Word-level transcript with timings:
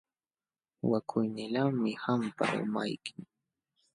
Wakuynilaqmi 0.91 1.91
qampa 2.03 2.45
umayki. 2.63 3.13